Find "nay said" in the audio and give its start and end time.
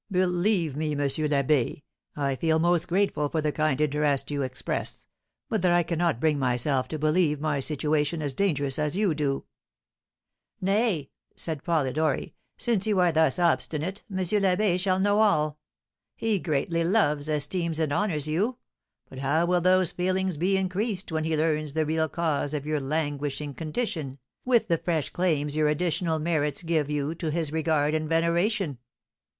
10.59-11.63